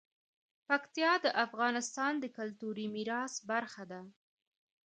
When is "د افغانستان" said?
1.25-2.13